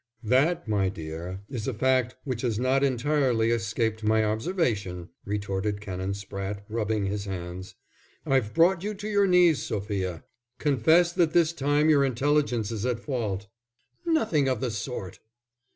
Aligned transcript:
"That, 0.23 0.67
my 0.67 0.89
dear, 0.89 1.41
is 1.47 1.67
a 1.67 1.75
fact 1.75 2.15
which 2.23 2.41
has 2.41 2.57
not 2.57 2.83
entirely 2.83 3.51
escaped 3.51 4.03
my 4.03 4.23
observation," 4.25 5.09
retorted 5.25 5.79
Canon 5.79 6.13
Spratte, 6.15 6.63
rubbing 6.67 7.05
his 7.05 7.25
hands. 7.25 7.75
"I've 8.25 8.51
brought 8.51 8.81
you 8.83 8.95
to 8.95 9.07
your 9.07 9.27
knees, 9.27 9.61
Sophia. 9.61 10.23
Confess 10.57 11.13
that 11.13 11.33
this 11.33 11.53
time 11.53 11.87
your 11.91 12.03
intelligence 12.03 12.71
is 12.71 12.83
at 12.83 12.99
fault." 12.99 13.45
"Nothing 14.03 14.47
of 14.47 14.59
the 14.59 14.71
sort!" 14.71 15.19